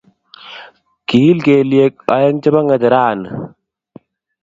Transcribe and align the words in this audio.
kiil 1.07 1.37
kelyek 1.45 1.93
oeng' 2.17 2.41
chebo 2.41 2.59
ng'echerani 2.63 3.29